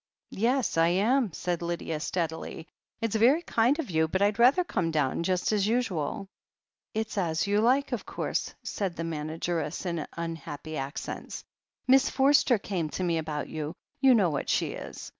"Yes, 0.33 0.77
I 0.79 0.87
am," 0.87 1.31
said 1.31 1.61
Lydia 1.61 1.99
steadily. 1.99 2.67
"It's 3.01 3.13
very 3.15 3.43
kind 3.43 3.77
of 3.77 3.91
you, 3.91 4.07
but 4.07 4.21
Fd 4.21 4.39
rather 4.39 4.63
come 4.63 4.89
down 4.89 5.21
just 5.21 5.51
as 5.51 5.67
usual." 5.67 6.27
"It's 6.95 7.19
as 7.19 7.45
you 7.45 7.61
like, 7.61 7.91
of 7.91 8.03
course," 8.03 8.55
said 8.63 8.95
the 8.95 9.03
manageress 9.03 9.85
in 9.85 10.03
tmhappy 10.17 10.75
accents. 10.75 11.43
"Miss 11.87 12.09
Forster 12.09 12.57
came 12.57 12.89
to 12.89 13.03
me 13.03 13.19
about 13.19 13.47
you— 13.47 13.75
^you 14.03 14.15
know 14.15 14.31
what 14.31 14.49
she 14.49 14.71
is. 14.71 15.07